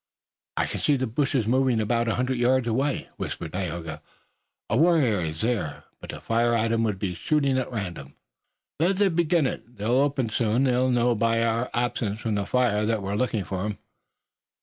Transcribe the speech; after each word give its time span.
"I 0.57 0.65
can 0.65 0.79
see 0.79 0.95
the 0.97 1.05
bushes 1.05 1.45
moving 1.45 1.79
about 1.79 2.07
a 2.07 2.15
hundred 2.15 2.39
yards 2.39 2.67
away," 2.67 3.09
whispered 3.17 3.53
Tayoga. 3.53 4.01
"A 4.67 4.75
warrior 4.75 5.21
is 5.21 5.41
there, 5.41 5.83
but 5.99 6.07
to 6.09 6.19
fire 6.19 6.55
at 6.55 6.71
him 6.71 6.83
would 6.85 6.97
be 6.97 7.13
shooting 7.13 7.55
at 7.59 7.71
random." 7.71 8.15
"Let 8.79 8.97
them 8.97 9.13
begin 9.13 9.45
it. 9.45 9.75
They'll 9.77 9.91
open 10.01 10.29
soon. 10.29 10.63
They'll 10.63 10.89
know 10.89 11.13
by 11.13 11.43
our 11.43 11.69
absence 11.71 12.19
from 12.21 12.33
the 12.33 12.47
fire 12.47 12.83
that 12.87 13.03
we're 13.03 13.13
looking 13.13 13.43
for 13.43 13.63
'em." 13.63 13.77